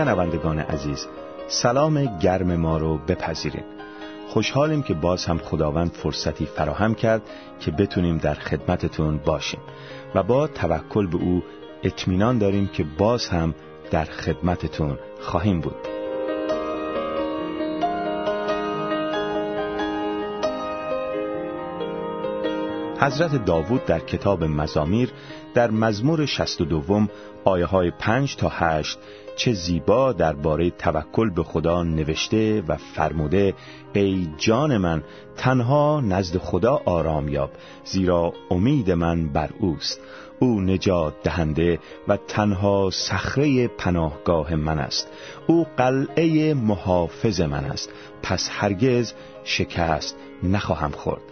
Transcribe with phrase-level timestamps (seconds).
[0.00, 1.06] شنوندگان عزیز
[1.48, 3.64] سلام گرم ما رو بپذیرید.
[4.28, 7.22] خوشحالیم که باز هم خداوند فرصتی فراهم کرد
[7.60, 9.60] که بتونیم در خدمتتون باشیم
[10.14, 11.42] و با توکل به او
[11.82, 13.54] اطمینان داریم که باز هم
[13.90, 15.76] در خدمتتون خواهیم بود.
[23.00, 25.12] حضرت داوود در کتاب مزامیر
[25.54, 27.06] در مزمور 62
[27.44, 28.98] آیه های 5 تا 8
[29.40, 33.54] چه زیبا درباره توکل به خدا نوشته و فرموده
[33.92, 35.02] ای جان من
[35.36, 37.50] تنها نزد خدا آرام یاب
[37.84, 40.00] زیرا امید من بر اوست.
[40.38, 45.08] او نجات دهنده و تنها صخره پناهگاه من است.
[45.46, 47.90] او قلعه محافظ من است.
[48.22, 49.12] پس هرگز
[49.44, 51.22] شکست نخواهم خورد.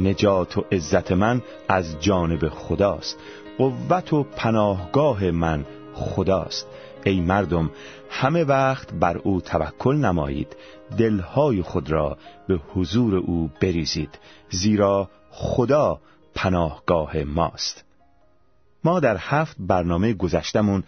[0.00, 3.18] نجات و عزت من از جانب خداست.
[3.58, 6.66] قوت و پناهگاه من خداست.
[7.04, 7.70] ای مردم
[8.10, 10.56] همه وقت بر او توکل نمایید.
[10.98, 14.18] دلهای خود را به حضور او بریزید
[14.50, 16.00] زیرا خدا
[16.34, 17.84] پناهگاه ماست.
[18.84, 20.82] ما در هفت برنامه گذشتمون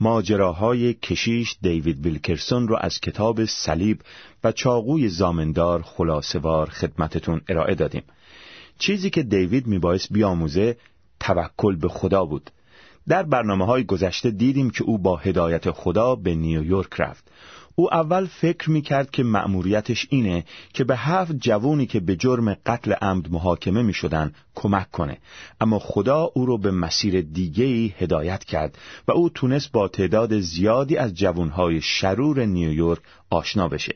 [0.00, 4.00] ماجراهای کشیش دیوید ویلکرسون رو از کتاب صلیب
[4.44, 8.02] و چاقوی زامندار خلاصوار خدمتتون ارائه دادیم.
[8.78, 10.76] چیزی که دیوید میبایست بیاموزه
[11.20, 12.50] توکل به خدا بود.
[13.08, 17.24] در برنامه های گذشته دیدیم که او با هدایت خدا به نیویورک رفت.
[17.76, 22.54] او اول فکر می کرد که مأموریتش اینه که به هفت جوونی که به جرم
[22.54, 25.18] قتل عمد محاکمه می شدن کمک کنه.
[25.60, 28.78] اما خدا او رو به مسیر دیگهی هدایت کرد
[29.08, 33.00] و او تونست با تعداد زیادی از جوانهای شرور نیویورک
[33.30, 33.94] آشنا بشه.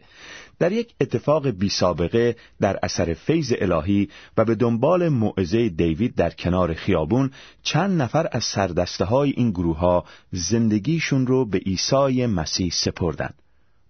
[0.59, 6.31] در یک اتفاق بی سابقه در اثر فیض الهی و به دنبال موعظه دیوید در
[6.31, 7.31] کنار خیابون
[7.63, 13.31] چند نفر از سردسته های این گروه ها زندگیشون رو به عیسی مسیح سپردن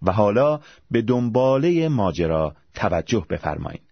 [0.01, 0.59] و حالا
[0.91, 3.88] به دنباله ماجرا توجه بفرمایید.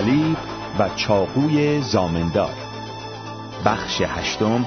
[0.00, 0.36] صلیب
[0.78, 2.54] و چاقوی زامندار.
[3.64, 4.66] بخش هشتم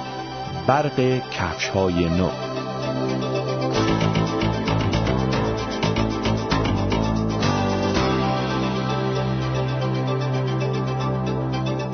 [0.66, 2.30] برق کفش های نو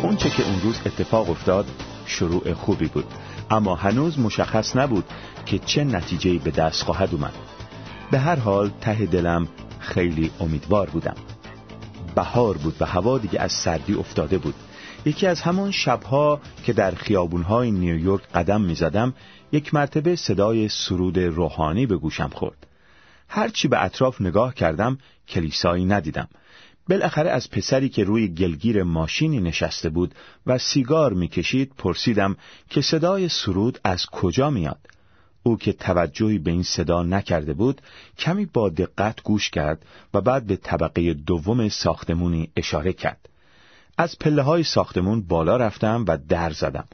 [0.02, 1.66] اونچه که اون روز اتفاق افتاد
[2.06, 3.06] شروع خوبی بود.
[3.50, 5.04] اما هنوز مشخص نبود
[5.46, 7.34] که چه نتیجهی به دست خواهد اومد.
[8.10, 11.14] به هر حال ته دلم خیلی امیدوار بودم.
[12.14, 14.54] بهار بود و هوا دیگه از سردی افتاده بود.
[15.04, 19.14] یکی از همون شبها که در خیابونهای نیویورک قدم می‌زدم
[19.52, 22.66] یک مرتبه صدای سرود روحانی به گوشم خورد.
[23.28, 24.98] هرچی به اطراف نگاه کردم
[25.28, 26.28] کلیسایی ندیدم.
[26.88, 30.14] بالاخره از پسری که روی گلگیر ماشینی نشسته بود
[30.46, 32.36] و سیگار می‌کشید پرسیدم
[32.70, 34.78] که صدای سرود از کجا میاد؟
[35.42, 37.80] او که توجهی به این صدا نکرده بود
[38.18, 39.84] کمی با دقت گوش کرد
[40.14, 43.28] و بعد به طبقه دوم ساختمونی اشاره کرد.
[43.98, 46.84] از پله های ساختمون بالا رفتم و در زدم.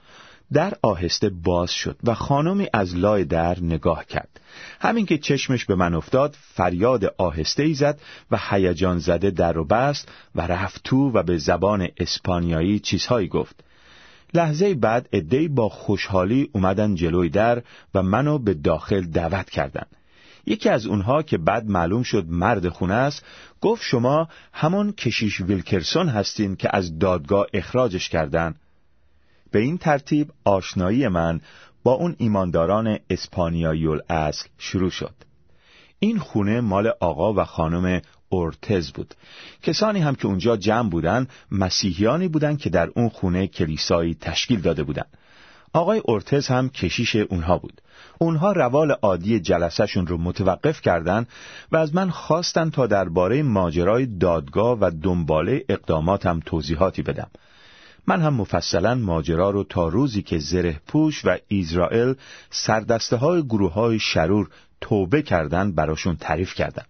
[0.52, 4.40] در آهسته باز شد و خانمی از لای در نگاه کرد.
[4.80, 8.00] همین که چشمش به من افتاد فریاد آهسته ای زد
[8.30, 13.64] و هیجان زده در رو بست و رفت تو و به زبان اسپانیایی چیزهایی گفت.
[14.34, 17.62] لحظه بعد ادهی با خوشحالی اومدن جلوی در
[17.94, 19.96] و منو به داخل دعوت کردند.
[20.46, 23.24] یکی از اونها که بعد معلوم شد مرد خونه است
[23.60, 28.54] گفت شما همون کشیش ویلکرسون هستین که از دادگاه اخراجش کردن
[29.50, 31.40] به این ترتیب آشنایی من
[31.82, 35.14] با اون ایمانداران اسپانیایی الاصل شروع شد
[35.98, 39.14] این خونه مال آقا و خانم اورتز بود.
[39.62, 44.82] کسانی هم که اونجا جمع بودن مسیحیانی بودند که در اون خونه کلیسایی تشکیل داده
[44.82, 45.08] بودند
[45.72, 47.80] آقای اورتز هم کشیش اونها بود.
[48.18, 51.28] اونها روال عادی جلسهشون رو متوقف کردند
[51.72, 57.30] و از من خواستن تا درباره ماجرای دادگاه و دنباله اقداماتم توضیحاتی بدم.
[58.06, 62.14] من هم مفصلا ماجرا رو تا روزی که زره پوش و ایزرائیل
[62.50, 64.48] سردسته های گروه های شرور
[64.80, 66.86] توبه کردن براشون تعریف کردم.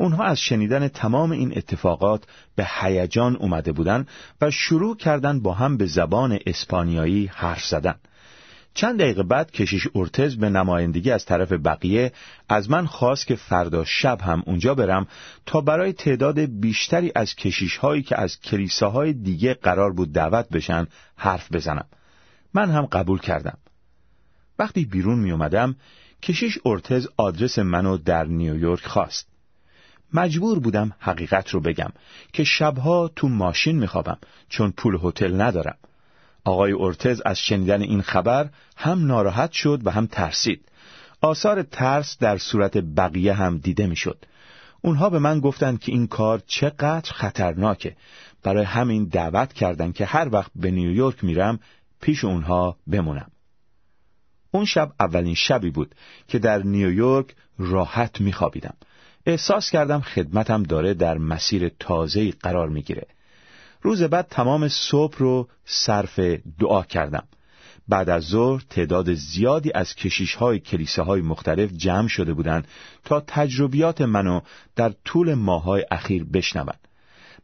[0.00, 2.24] اونها از شنیدن تمام این اتفاقات
[2.56, 4.06] به هیجان اومده بودن
[4.40, 7.94] و شروع کردن با هم به زبان اسپانیایی حرف زدن.
[8.74, 12.12] چند دقیقه بعد کشیش ارتز به نمایندگی از طرف بقیه
[12.48, 15.06] از من خواست که فردا شب هم اونجا برم
[15.46, 20.86] تا برای تعداد بیشتری از کشیش هایی که از کلیساهای دیگه قرار بود دعوت بشن
[21.16, 21.86] حرف بزنم.
[22.54, 23.58] من هم قبول کردم.
[24.58, 25.76] وقتی بیرون می اومدم
[26.22, 29.30] کشیش ارتز آدرس منو در نیویورک خواست.
[30.14, 31.90] مجبور بودم حقیقت رو بگم
[32.32, 34.18] که شبها تو ماشین میخوابم
[34.48, 35.76] چون پول هتل ندارم.
[36.44, 40.64] آقای اورتز از شنیدن این خبر هم ناراحت شد و هم ترسید.
[41.20, 44.24] آثار ترس در صورت بقیه هم دیده می‌شد.
[44.82, 47.96] اونها به من گفتند که این کار چقدر خطرناکه.
[48.42, 51.60] برای همین دعوت کردند که هر وقت به نیویورک میرم
[52.00, 53.30] پیش اونها بمونم.
[54.50, 55.94] اون شب اولین شبی بود
[56.28, 58.74] که در نیویورک راحت میخوابیدم.
[59.26, 63.06] احساس کردم خدمتم داره در مسیر تازه‌ای قرار می‌گیره
[63.82, 66.20] روز بعد تمام صبح رو صرف
[66.58, 67.24] دعا کردم
[67.88, 72.68] بعد از ظهر تعداد زیادی از کشیش های کلیسه های مختلف جمع شده بودند
[73.04, 74.40] تا تجربیات منو
[74.76, 76.88] در طول ماهای اخیر بشنوند.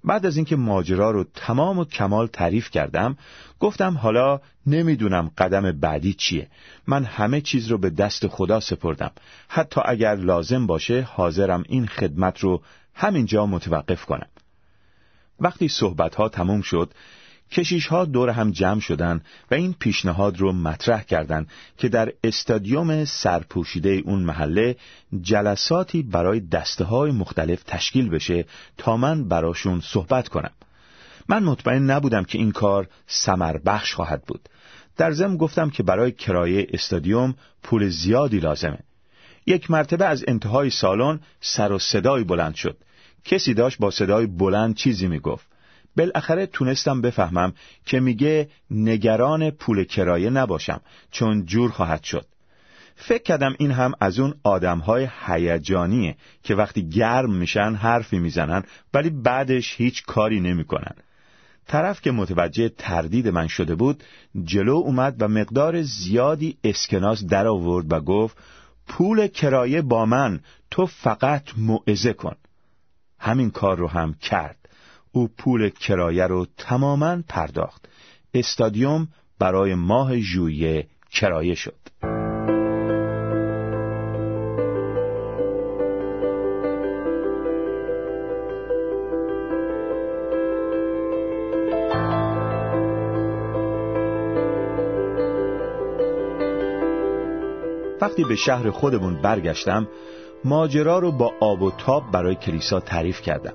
[0.04, 3.16] بعد از اینکه ماجرا رو تمام و کمال تعریف کردم
[3.60, 6.48] گفتم حالا نمی‌دونم قدم بعدی چیه.
[6.86, 9.10] من همه چیز رو به دست خدا سپردم.
[9.48, 12.62] حتی اگر لازم باشه حاضرم این خدمت رو
[12.94, 14.28] همینجا متوقف کنم.
[15.40, 16.92] وقتی صحبت ها تموم شد
[17.50, 19.20] کشیش ها دور هم جمع شدن
[19.50, 21.48] و این پیشنهاد رو مطرح کردند
[21.78, 24.76] که در استادیوم سرپوشیده اون محله
[25.20, 28.44] جلساتی برای دسته های مختلف تشکیل بشه
[28.78, 30.50] تا من براشون صحبت کنم.
[31.28, 34.48] من مطمئن نبودم که این کار سمر بخش خواهد بود.
[34.96, 38.78] در ضمن گفتم که برای کرایه استادیوم پول زیادی لازمه.
[39.46, 42.76] یک مرتبه از انتهای سالن سر و صدای بلند شد.
[43.24, 45.45] کسی داشت با صدای بلند چیزی می‌گفت.
[45.96, 47.52] بالاخره تونستم بفهمم
[47.86, 52.26] که میگه نگران پول کرایه نباشم چون جور خواهد شد.
[52.96, 58.62] فکر کردم این هم از اون آدمهای هیجانیه که وقتی گرم میشن حرفی می‌زنن
[58.94, 60.94] ولی بعدش هیچ کاری نمی‌کنن.
[61.66, 64.04] طرف که متوجه تردید من شده بود
[64.44, 68.36] جلو اومد و مقدار زیادی اسکناس در آورد و گفت
[68.88, 70.40] پول کرایه با من
[70.70, 72.36] تو فقط موعظه کن.
[73.18, 74.65] همین کار رو هم کرد.
[75.16, 77.88] او پول کرایه رو تماما پرداخت.
[78.34, 79.08] استادیوم
[79.38, 81.74] برای ماه ژوئیه کرایه شد.
[98.00, 99.88] وقتی به شهر خودمون برگشتم
[100.44, 103.54] ماجرا رو با آب و تاب برای کلیسا تعریف کردم.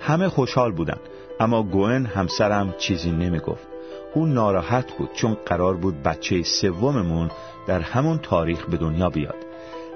[0.00, 0.98] همه خوشحال بودن.
[1.40, 3.68] اما گوئن همسرم چیزی نمی‌گفت.
[4.14, 7.30] او ناراحت بود چون قرار بود بچه سوممون
[7.66, 9.36] در همون تاریخ به دنیا بیاد.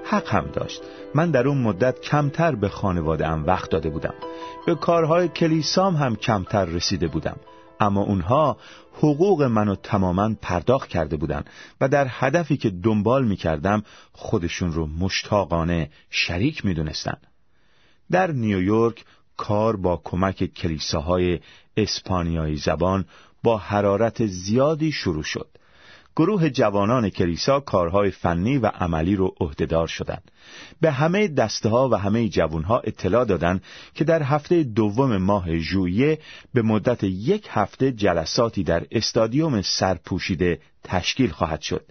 [0.05, 0.81] حق هم داشت.
[1.15, 4.13] من در اون مدت کمتر به خانواده ام وقت داده بودم.
[4.65, 7.37] به کارهای کلیسام هم کمتر رسیده بودم.
[7.79, 8.57] اما اونها
[8.93, 11.49] حقوق منو تماما پرداخت کرده بودند
[11.81, 17.17] و در هدفی که دنبال می کردم خودشون رو مشتاقانه شریک می دونستن.
[18.11, 19.05] در نیویورک
[19.37, 21.39] کار با کمک کلیساهای
[21.77, 23.05] اسپانیایی زبان
[23.43, 25.47] با حرارت زیادی شروع شد.
[26.15, 30.31] گروه جوانان کلیسا کارهای فنی و عملی رو عهدهدار شدند.
[30.81, 33.63] به همه دسته ها و همه جوانها اطلاع دادند
[33.93, 36.19] که در هفته دوم ماه ژوئیه
[36.53, 41.85] به مدت یک هفته جلساتی در استادیوم سرپوشیده تشکیل خواهد شد.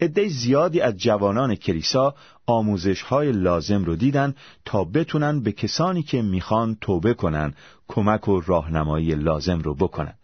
[0.00, 2.14] عده زیادی از جوانان کلیسا
[2.46, 7.54] آموزش های لازم رو دیدن تا بتونن به کسانی که می‌خوان توبه کنن
[7.88, 10.14] کمک و راهنمایی لازم رو بکنن.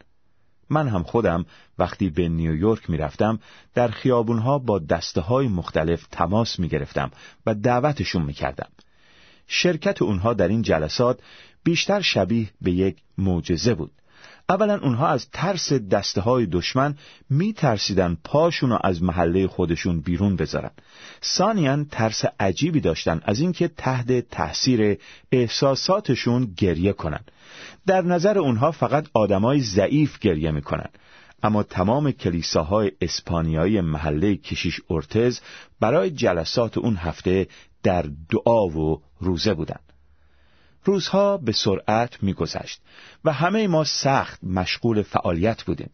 [0.71, 1.47] من هم خودم
[1.79, 3.39] وقتی به نیویورک می‌رفتم
[3.75, 7.11] در خیابونها با دسته های مختلف تماس می‌گرفتم
[7.47, 8.69] و دعوتشون می‌کردم.
[9.47, 11.21] شرکت اونها در این جلسات
[11.65, 13.91] بیشتر شبیه به یک معجزه بود.
[14.49, 16.95] اولا اونها از ترس دسته های دشمن
[17.31, 20.71] می ترسیدن پاشون رو از محله خودشون بیرون بذارن.
[21.25, 24.99] ثانیا ترس عجیبی داشتن از اینکه تحت تاثیر
[25.33, 27.21] احساساتشون گریه کنن.
[27.87, 30.89] در نظر اونها فقط آدمای ضعیف گریه می‌کنن.
[31.43, 35.41] اما تمام کلیساهای اسپانیایی محله کشیش ارتز
[35.81, 37.47] برای جلسات اون هفته
[37.83, 39.86] در دعا و روزه بودند.
[40.87, 42.81] روزها به سرعت میگذشت
[43.25, 45.91] و همه ما سخت مشغول فعالیت بودیم.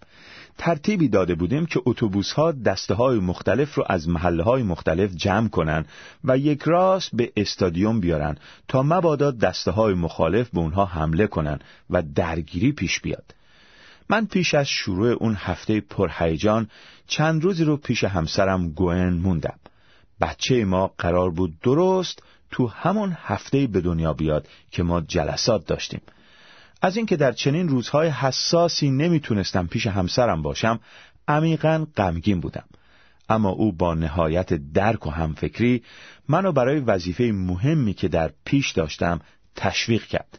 [0.58, 5.48] ترتیبی داده بودیم که اتوبوس ها دسته های مختلف رو از محله های مختلف جمع
[5.48, 5.84] کنن
[6.24, 8.36] و یک راست به استادیوم بیارن
[8.68, 11.58] تا مبادا دسته های مخالف به اونها حمله کنن
[11.90, 13.34] و درگیری پیش بیاد.
[14.08, 16.68] من پیش از شروع اون هفته پرهیجان
[17.06, 19.58] چند روزی رو پیش همسرم گوئن موندم.
[20.20, 26.00] بچه ما قرار بود درست تو همون هفته به دنیا بیاد که ما جلسات داشتیم.
[26.82, 30.80] از اینکه در چنین روزهای حساسی نمی‌تونستم پیش همسرم باشم
[31.28, 32.64] عمیقا غمگین بودم.
[33.28, 35.82] اما او با نهایت درک و همفکری
[36.28, 39.20] منو برای وظیفه مهمی که در پیش داشتم
[39.56, 40.38] تشویق کرد.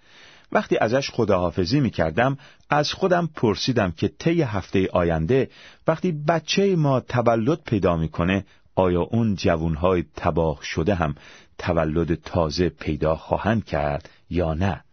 [0.51, 2.37] وقتی ازش خداحافظی می کردم
[2.69, 5.49] از خودم پرسیدم که طی هفته آینده
[5.87, 11.15] وقتی بچه ما تولد پیدا می‌کنه آیا اون جوانهای تباه شده هم
[11.57, 14.83] تولد تازه پیدا خواهند کرد یا نه؟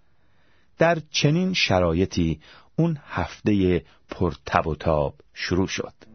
[0.79, 2.41] در چنین شرایطی
[2.77, 6.10] اون هفته پرتب و تاب شروع شد.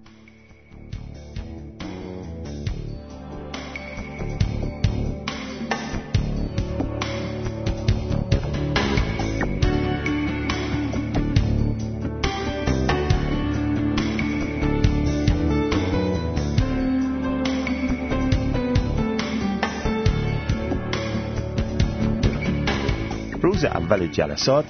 [23.86, 24.66] اول جلسات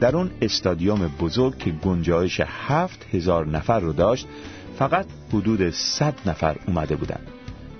[0.00, 4.26] در اون استادیوم بزرگ که گنجایش هفت هزار نفر رو داشت
[4.78, 7.20] فقط حدود صد نفر اومده بودن.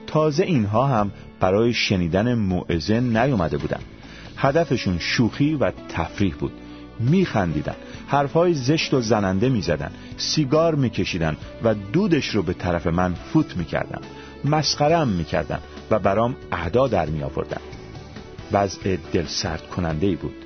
[0.07, 3.81] تازه اینها هم برای شنیدن موعظه نیومده بودن.
[4.37, 6.52] هدفشون شوخی و تفریح بود.
[7.00, 7.76] میخندیدن.
[8.07, 9.90] حرفهای زشت و زننده می‌زدن.
[10.16, 14.00] سیگار میکشیدن و دودش رو به طرف من فوت می‌کردن.
[14.45, 15.59] مسخرم می‌کردن
[15.90, 17.61] و برام اهدا در می آوردن
[18.52, 20.46] وضع دل سرد کننده ای بود.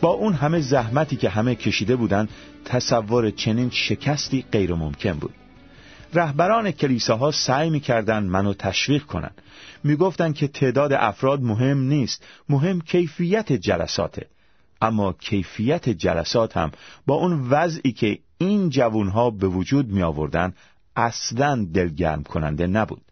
[0.00, 2.28] با اون همه زحمتی که همه کشیده بودن
[2.64, 5.34] تصور چنین شکستی غیر ممکن بود.
[6.14, 9.42] رهبران کلیساها سعی می‌کردند منو تشویق کنند
[9.84, 14.26] می‌گفتند که تعداد افراد مهم نیست مهم کیفیت جلساته.
[14.82, 16.72] اما کیفیت جلسات هم
[17.06, 20.54] با اون وضعی که این جوونها به وجود می آوردن
[20.96, 23.02] اصلا دلگرم کننده نبود.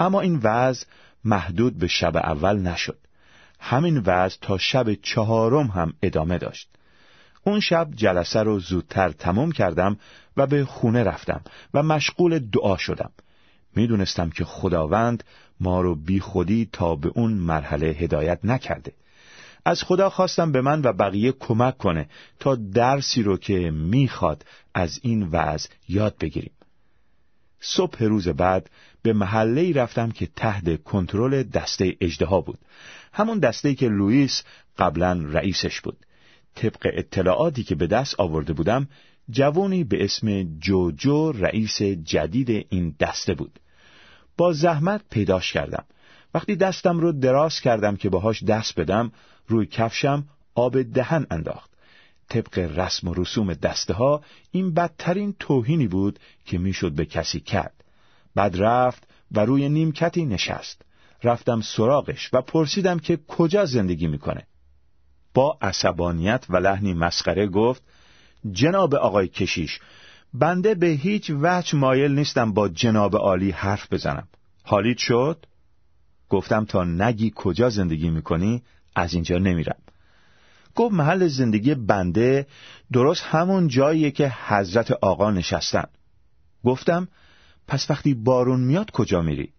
[0.00, 0.86] اما این وضع
[1.24, 2.98] محدود به شب اول نشد.
[3.64, 6.68] همین وضع تا شب چهارم هم ادامه داشت.
[7.44, 9.96] اون شب جلسه رو زودتر تمام کردم
[10.36, 11.40] و به خونه رفتم
[11.74, 13.10] و مشغول دعا شدم.
[13.76, 15.24] می‌دونستم که خداوند
[15.60, 18.92] ما رو بی خودی تا به اون مرحله هدایت نکرده.
[19.64, 22.08] از خدا خواستم به من و بقیه کمک کنه
[22.40, 26.52] تا درسی رو که می‌خواد از این وضع یاد بگیریم.
[27.60, 28.70] صبح روز بعد
[29.02, 32.58] به محله رفتم که تحت کنترل دسته اجدها بود.
[33.12, 34.42] همون دسته که لوئیس
[34.78, 35.96] قبلا رئیسش بود.
[36.54, 38.88] طبق اطلاعاتی که به دست آورده بودم
[39.30, 43.58] جوانی به اسم جوجو رئیس جدید این دسته بود.
[44.36, 45.84] با زحمت پیداش کردم.
[46.34, 49.12] وقتی دستم رو دراز کردم که باهاش دست بدم
[49.48, 51.70] روی کفشم آب دهن انداخت.
[52.28, 57.81] طبق رسم و رسوم دسته ها این بدترین توهینی بود که می‌شد به کسی کرد.
[58.34, 60.82] بعد رفت و روی نیمکتی نشست.
[61.24, 64.46] رفتم سراغش و پرسیدم که کجا زندگی می‌کنه.
[65.34, 67.82] با عصبانیت و لحنی مسخره گفت
[68.52, 69.78] جناب آقای کشیش
[70.34, 74.28] بنده به هیچ وجه مایل نیستم با جناب عالی حرف بزنم.
[74.62, 75.46] حالیت شد؟
[76.28, 78.62] گفتم تا نگی کجا زندگی می‌کنی
[78.96, 79.78] از اینجا نمیرم.
[80.74, 82.46] گفت محل زندگی بنده
[82.92, 85.84] درست همون جاییه که حضرت آقا نشستن.
[86.64, 87.08] گفتم
[87.68, 89.52] پس وقتی بارون میاد کجا میری؟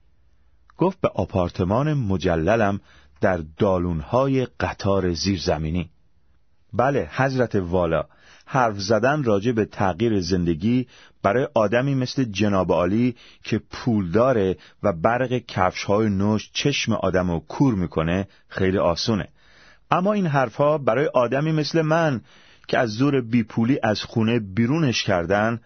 [0.78, 2.80] گفت به آپارتمان مجللم
[3.22, 5.90] در دالونهای قطار زیرزمینی.
[6.74, 8.06] بله حضرت والا.
[8.46, 10.88] حرف زدن راجع به تغییر زندگی
[11.24, 17.32] برای آدمی مثل جناب عالی که پول داره و برق کفش های نوش چشم آدم
[17.32, 19.28] رو کور می‌کنه خیلی آسونه.
[19.92, 22.22] اما این حرفها برای آدمی مثل من
[22.68, 25.60] که از زور بیپولی از خونه بیرونش کردن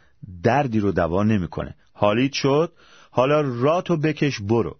[0.43, 1.75] دردی رو دوا نمی‌کنه.
[1.99, 2.73] حالیت شد.
[3.11, 4.77] حالا راتو بکش برو.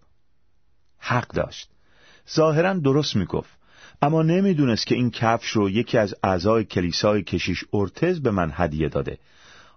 [0.98, 1.70] حق داشت.
[2.34, 3.50] ظاهرا درست می‌گفت.
[4.02, 8.88] اما نمی‌دونست که این کفش رو یکی از اعضای کلیسای کشیش ارتز به من هدیه
[8.88, 9.18] داده.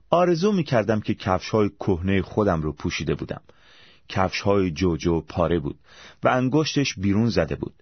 [0.10, 3.42] آرزو می‌کردم که کفش های کهنه خودم رو پوشیده بودم.
[4.10, 5.80] کفش های جوجو پاره بود
[6.24, 7.74] و انگشتش بیرون زده بود.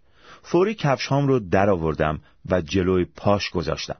[0.43, 3.97] فوری کفش هام رو در آوردم و جلوی پاش گذاشتم.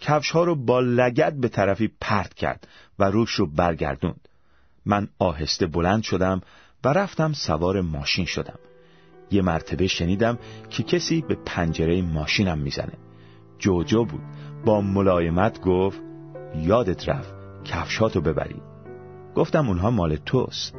[0.00, 2.68] کفش ها رو با لگت به طرفی پرت کرد
[2.98, 4.28] و روش رو برگردوند.
[4.86, 6.40] من آهسته بلند شدم
[6.84, 8.58] و رفتم سوار ماشین شدم.
[9.30, 10.38] یه مرتبه شنیدم
[10.70, 12.98] که کسی به پنجره ماشینم می‌زنه.
[13.58, 14.22] جوجو بود.
[14.64, 16.00] با ملایمت گفت
[16.56, 17.34] یادت رفت
[17.64, 18.62] کفشاتو ببری.
[19.34, 20.74] گفتم اونها مال توست.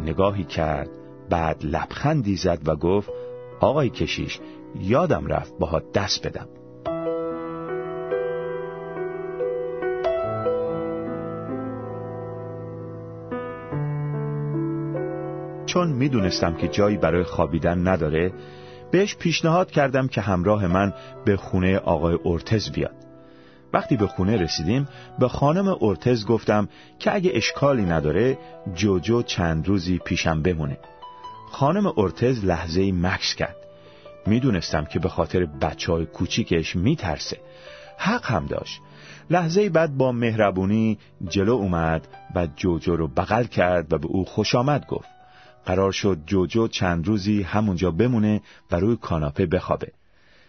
[0.00, 0.88] نگاهی کرد
[1.30, 3.10] بعد لبخندی زد و گفت
[3.60, 4.40] آقای کشیش
[4.80, 6.48] یادم رفت باها دست بدم.
[15.78, 18.32] چون می‌دونستم که جایی برای خوابیدن نداره
[18.90, 20.92] بهش پیشنهاد کردم که همراه من
[21.24, 22.94] به خونه آقای اورتز بیاد.
[23.72, 26.68] وقتی به خونه رسیدیم به خانم اورتز گفتم
[26.98, 28.38] که اگه اشکالی نداره
[28.74, 30.78] جوجو چند روزی پیشم بمونه.
[31.50, 33.56] خانم اورتز لحظه مکس کرد.
[34.26, 37.38] می‌دونستم که به خاطر بچه های کوچیکش میترسه.
[37.98, 38.80] حق هم داشت.
[39.30, 44.54] لحظه بعد با مهربونی جلو اومد و جوجو رو بغل کرد و به او خوش
[44.54, 45.17] آمد گفت.
[45.66, 49.92] قرار شد جوجو چند روزی همونجا بمونه و روی کاناپه بخوابه.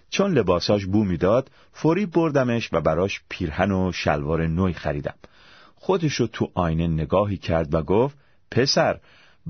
[0.10, 5.16] چون لباساش بو می‌داد فوری بردمش و براش پیرهن و شلوار نوی خریدم.
[5.75, 8.18] خودشو تو آینه نگاهی کرد و گفت
[8.51, 9.00] پسر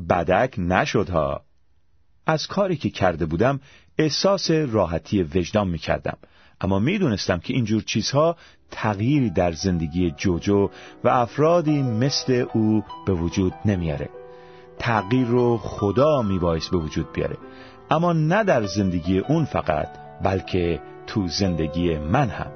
[0.10, 1.42] بدک نشد ها.
[2.25, 3.60] از کاری که کرده بودم
[3.98, 6.18] احساس راحتی وجدان می کردم
[6.62, 8.36] اما می دونستم که اینجور چیزها
[8.72, 10.70] تغییری در زندگی جوجو
[11.04, 14.18] و افرادی مثل او به وجود نمیاره.
[14.79, 17.38] تغییر رو خدا می باعث به وجود بیاره.
[17.91, 19.88] اما نه در زندگی اون فقط
[20.24, 22.51] بلکه تو زندگی من هم.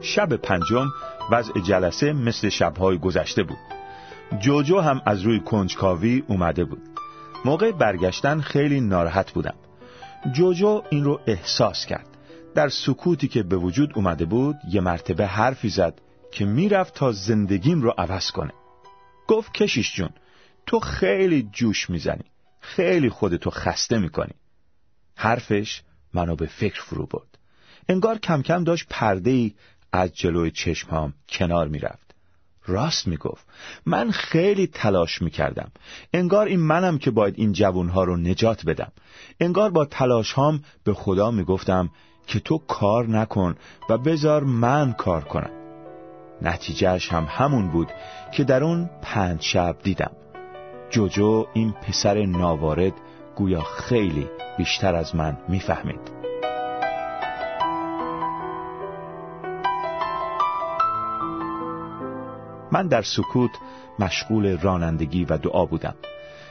[0.00, 0.86] شب پنجم
[1.30, 3.58] وضع جلسه مثل شبهای گذشته بود.
[4.40, 6.91] جوجو هم از روی کنجکاوی اومده بود.
[7.44, 9.54] موقع برگشتن خیلی ناراحت بودم.
[10.32, 12.06] جوجو این رو احساس کرد.
[12.54, 16.00] در سکوتی که به وجود اومده بود یه مرتبه حرفی زد
[16.32, 18.52] که می‌رفت تا زندگیم رو عوض کنه.
[19.28, 20.10] گفت کشیش جون
[20.66, 22.24] تو خیلی جوش می‌زنی.
[22.60, 24.34] خیلی خودتو خسته می‌کنی.
[25.16, 25.82] حرفش
[26.14, 27.38] منو به فکر فرو برد.
[27.88, 29.50] انگار کم کم داشت پرده
[29.92, 32.11] از جلوی چشمام کنار می‌رفت.
[32.66, 33.46] راست می‌گفت.
[33.86, 35.70] من خیلی تلاش می‌کردم.
[36.12, 38.92] انگار این منم که باید این جوونها رو نجات بدم.
[39.40, 41.90] انگار با تلاش هام به خدا می‌گفتم
[42.26, 43.56] که تو کار نکن
[43.90, 45.50] و بذار من کار کنم.
[46.42, 47.88] نتیجهش هم همون بود
[48.32, 50.10] که در اون پنج شب دیدم.
[50.90, 52.92] جوجو این پسر ناوارد
[53.36, 56.31] گویا خیلی بیشتر از من می‌فهمید.
[62.72, 63.50] من در سکوت
[63.98, 65.94] مشغول رانندگی و دعا بودم.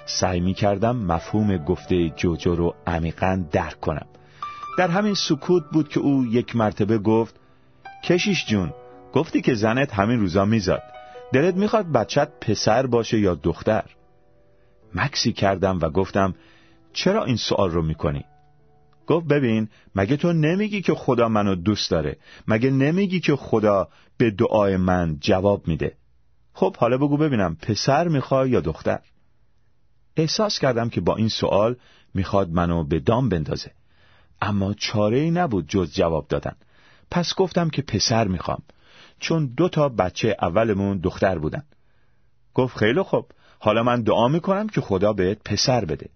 [0.05, 4.05] سعی می کردم مفهوم گفته جوجو رو عمیقا درک کنم.
[4.77, 7.35] در همین سکوت بود که او یک مرتبه گفت
[8.03, 8.73] کشیش جون
[9.13, 10.83] گفتی که زنت همین روزا میزاد.
[11.33, 13.83] دلت می‌خواد بچت پسر باشه یا دختر؟
[14.95, 16.35] مکسی کردم و گفتم
[16.93, 18.25] چرا این سوال رو می‌کنی؟
[19.07, 24.31] گفت ببین مگه تو نمیگی که خدا منو دوست داره؟ مگه نمیگی که خدا به
[24.31, 25.95] دعای من جواب میده؟
[26.53, 28.99] خب حالا بگو ببینم پسر می‌خوای یا دختر؟
[30.15, 31.75] احساس کردم که با این سوال
[32.13, 33.71] می‌خواد منو به دام بندازه.
[34.41, 36.55] اما چاره ای نبود جز جواب دادن.
[37.11, 38.61] پس گفتم که پسر می‌خوام
[39.19, 41.63] چون دو تا بچه اولمون دختر بودن.
[42.53, 43.25] گفت خیلی خوب
[43.59, 46.09] حالا من دعا می‌کنم که خدا بهت پسر بده.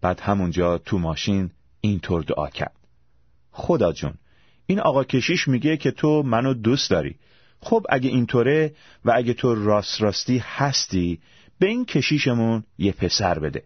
[0.00, 1.50] بعد همونجا تو ماشین
[1.80, 2.76] اینطور دعا کرد.
[3.50, 4.14] خدا جون
[4.66, 7.18] این آقا کشیش میگه که تو منو دوست داری.
[7.62, 11.20] خب اگه اینطوره و اگه تو راست راستی هستی
[11.58, 13.64] به این کشیشمون یه پسر بده.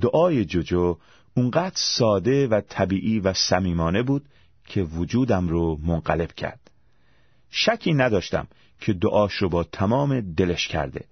[0.00, 0.98] دعای جوجو
[1.34, 4.24] اونقدر ساده و طبیعی و صمیمانه بود
[4.66, 6.70] که وجودم رو منقلب کرد.
[7.50, 8.46] شکی نداشتم
[8.80, 11.04] که دعاش رو با تمام دلش کرده.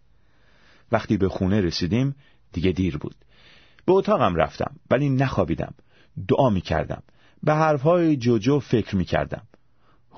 [0.92, 2.14] وقتی به خونه رسیدیم
[2.52, 3.14] دیگه دیر بود.
[3.86, 5.74] به اتاقم رفتم ولی نخوابیدم.
[6.28, 7.02] دعا می کردم
[7.42, 9.42] به حرفهای جوجو فکر می کردم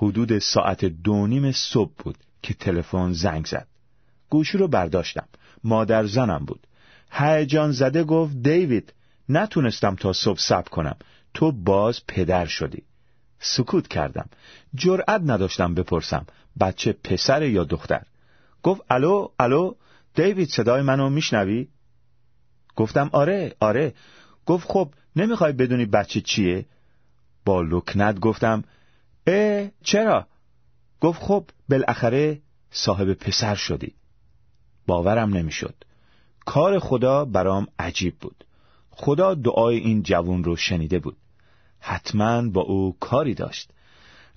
[0.01, 3.67] حدود ساعت دو نیم صبح بود که تلفن زنگ زد.
[4.29, 5.27] گوشی رو برداشتم.
[5.63, 6.67] مادر زنم بود.
[7.11, 8.93] هیجان زده گفت دیوید
[9.29, 10.95] نتونستم تا صبح صبر کنم.
[11.33, 12.83] تو باز پدر شدی.
[13.39, 14.29] سکوت کردم.
[14.75, 16.25] جرأت نداشتم بپرسم.
[16.59, 18.03] بچه پسر یا دختر؟
[18.63, 19.73] گفت الو الو
[20.15, 21.67] دیوید صدای منو میشنوی؟
[22.75, 23.93] گفتم آره آره.
[24.45, 26.65] گفت خب نمی‌خوای بدونی بچه چیه؟
[27.45, 28.63] با لکنت گفتم
[29.29, 30.27] اه چرا؟
[31.01, 32.39] گفت خب بالاخره
[32.71, 33.93] صاحب پسر شدی.
[34.87, 35.75] باورم نمی‌شد.
[36.45, 38.43] کار خدا برام عجیب بود.
[38.91, 41.17] خدا دعای این جوون رو شنیده بود.
[41.79, 43.69] حتما با او کاری داشت.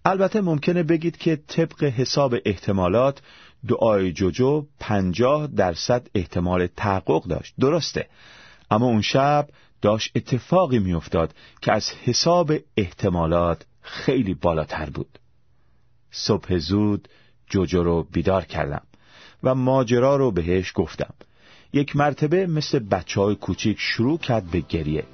[0.05, 3.23] البته ممکنه بگید که طبق حساب احتمالات
[3.69, 7.55] دعای جوجو پنجاه درصد احتمال تحقق داشت.
[7.61, 8.09] درسته.
[8.71, 9.49] اما اون شب
[9.83, 15.19] داشت اتفاقی میافتاد که از حساب احتمالات خیلی بالاتر بود.
[16.11, 17.09] صبح زود
[17.51, 18.83] جوجو رو بیدار کردم
[19.43, 21.15] و ماجرا رو بهش گفتم.
[21.73, 25.05] یک مرتبه مثل بچه های کوچیک شروع کرد به گریه.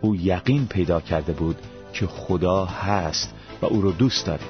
[0.00, 1.56] او یقین پیدا کرده بود
[1.92, 4.44] که خدا هست و او رو دوست داره.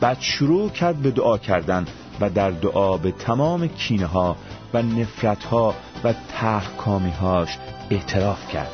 [0.00, 1.86] بعد شروع کرد به دعا کردن
[2.20, 4.36] و در دعا به تمام کینه ها
[4.74, 7.58] و نفرت ها و تحکامی هاش
[7.90, 8.72] اعتراف کرد.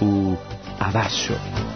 [0.00, 0.38] او
[0.80, 1.75] عوض شد.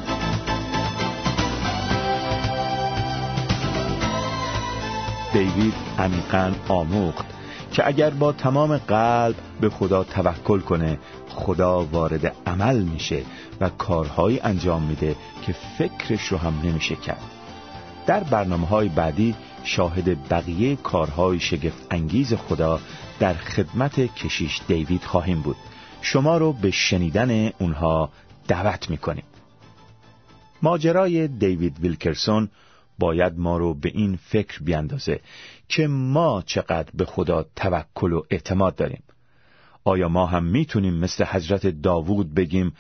[5.32, 7.24] دیوید عمیقا آموخت
[7.72, 13.22] که اگر با تمام قلب به خدا توکل کنه خدا وارد عمل میشه
[13.60, 15.16] و کارهایی انجام میده
[15.46, 17.22] که فکرش رو هم نمیشه کرد.
[18.06, 22.80] در برنامه های بعدی شاهد بقیه کارهای شگفت انگیز خدا
[23.18, 25.56] در خدمت کشیش دیوید خواهیم بود.
[26.02, 28.10] شما رو به شنیدن اونها
[28.48, 29.24] دعوت می‌کنیم.
[30.62, 32.48] ماجرای دیوید ویلکرسون
[33.00, 35.20] باید ما رو به این فکر بیاندازه
[35.68, 39.02] که ما چقدر به خدا توکل و اعتماد داریم.
[39.84, 42.72] آیا ما هم می‌تونیم مثل حضرت داوود بگیم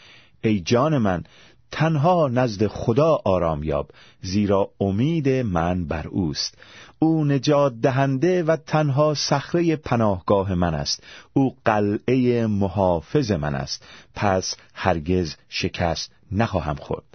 [0.42, 1.24] ای جان من
[1.70, 3.90] تنها نزد خدا آرام یاب
[4.22, 6.58] زیرا امید من بر اوست.
[6.98, 11.02] او نجات دهنده و تنها صخره پناهگاه من است.
[11.32, 13.84] او قلعه محافظ من است.
[14.14, 17.09] پس هرگز شکست نخواهم خورد.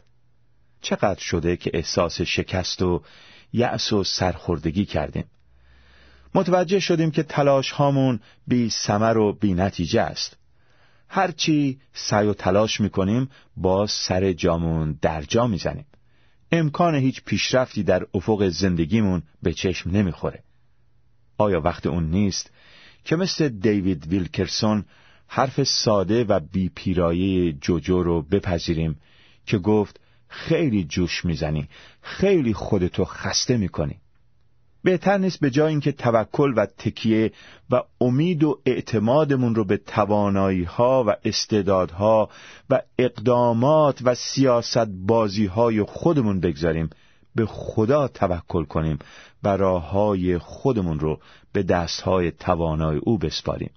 [0.86, 3.04] چقدر شده که احساس شکست و
[3.54, 5.26] یأس و سرخوردگی کردیم؟
[6.36, 10.38] متوجه شدیم که تلاش هامون بی سمر و بی نتیجه است.
[11.10, 15.86] هرچی سعی و تلاش می‌کنیم باز سر جامون در جا می‌زنیم.
[16.52, 20.44] امکان هیچ پیشرفتی در افق زندگیمون به چشم نمی‌خوره.
[21.38, 22.52] آیا وقت اون نیست
[23.06, 24.86] که مثل دیوید ویلکرسون
[25.28, 29.00] حرف ساده و بی پیرایه جوجو رو بپذیریم
[29.46, 30.00] که گفت
[30.36, 31.68] خیلی جوش می‌زنی.
[32.02, 33.96] خیلی خودتو خسته می‌کنی.
[34.84, 37.32] بهتر نیست به جای اینکه توکل و تکیه
[37.70, 42.30] و امید و اعتمادمون رو به توانایی ها و استعدادها
[42.70, 46.90] و اقدامات و سیاست بازی های خودمون بگذاریم.
[47.36, 49.00] به خدا توکل کنیم
[49.44, 51.20] و راه های خودمون رو
[51.54, 53.72] به دست های توانای او بسپاریم.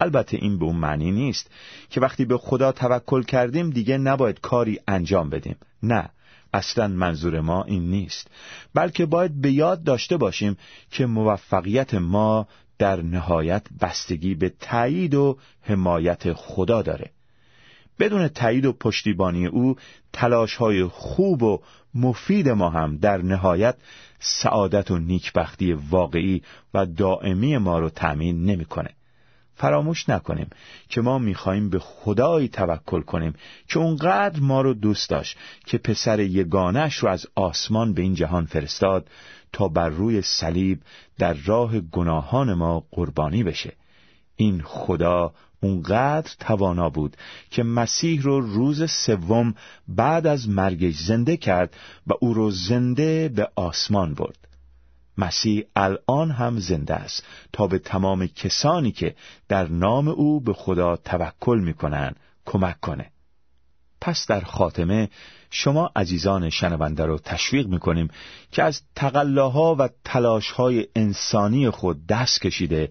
[0.00, 1.50] البته این به اون معنی نیست
[1.90, 5.56] که وقتی به خدا توکل کردیم دیگه نباید کاری انجام بدیم.
[5.82, 6.10] نه
[6.52, 8.28] اصلا منظور ما این نیست.
[8.74, 10.56] بلکه باید به یاد داشته باشیم
[10.90, 17.10] که موفقیت ما در نهایت بستگی به تایید و حمایت خدا داره.
[17.98, 19.76] بدون تایید و پشتیبانی او
[20.12, 21.60] تلاش های خوب و
[21.94, 23.76] مفید ما هم در نهایت
[24.18, 26.42] سعادت و نیکبختی واقعی
[26.74, 28.90] و دائمی ما رو تأمین نمی‌کنه.
[29.56, 30.50] فراموش نکنیم
[30.88, 33.34] که ما می‌خواهیم به خدایی توکل کنیم
[33.68, 35.36] که اونقدر ما رو دوست داشت
[35.66, 39.08] که پسر یگانش رو از آسمان به این جهان فرستاد
[39.52, 40.80] تا بر روی صلیب
[41.18, 43.72] در راه گناهان ما قربانی بشه.
[44.36, 47.16] این خدا اونقدر توانا بود
[47.50, 49.54] که مسیح رو روز سوم
[49.88, 54.43] بعد از مرگش زنده کرد و او رو زنده به آسمان برد.
[55.18, 59.14] مسیح الان هم زنده است تا به تمام کسانی که
[59.48, 62.14] در نام او به خدا توکل می‌کنن
[62.46, 63.10] کمک کنه.
[64.00, 65.08] پس در خاتمه
[65.50, 68.08] شما عزیزان شنونده رو تشویق می‌کنیم
[68.52, 72.90] که از تقلاها و تلاشهای انسانی خود دست کشیده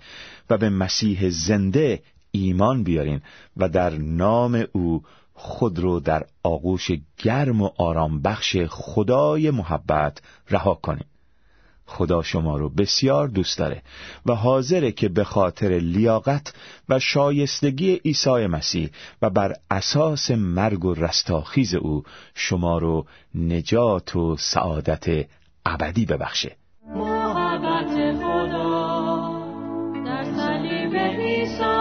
[0.50, 3.22] و به مسیح زنده ایمان بیارین
[3.58, 10.74] و در نام او خود رو در آغوش گرم و آرام بخش خدای محبت رها
[10.74, 11.06] کنیم.
[11.86, 13.82] خدا شما رو بسیار دوست داره
[14.26, 16.54] و حاضره که به خاطر لیاقت
[16.90, 18.90] و شایستگی عیسی مسیح
[19.22, 22.04] و بر اساس مرگ و رستاخیز او
[22.36, 25.28] شما رو نجات و سعادت
[25.66, 26.56] ابدی ببخشه.
[26.96, 29.34] محبت خدا
[30.06, 31.73] در صلیب عیسی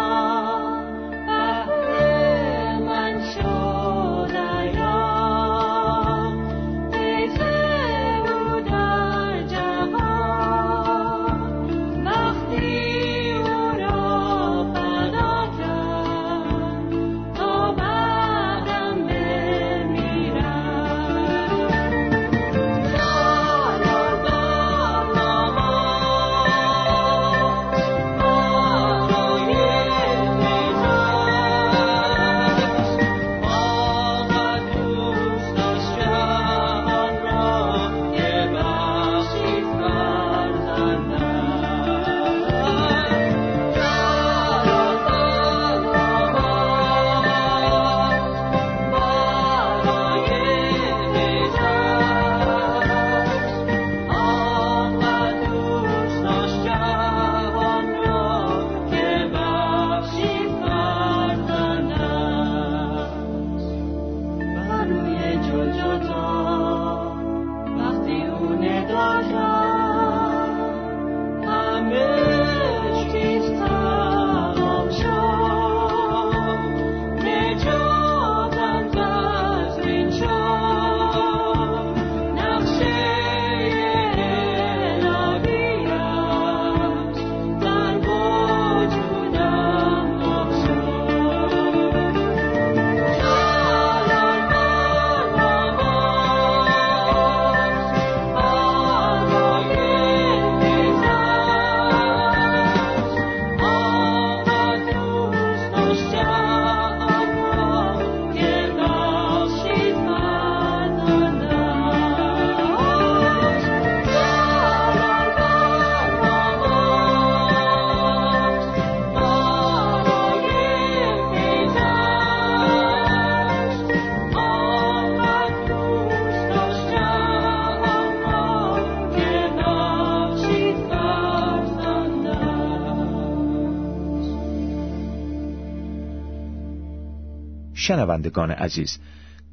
[137.83, 138.99] شنوندگان عزیز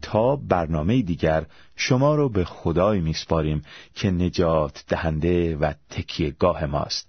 [0.01, 3.61] تا برنامه دیگر شما رو به خدای میسپاریم
[3.95, 7.07] که نجات دهنده و تکیه گاه ماست.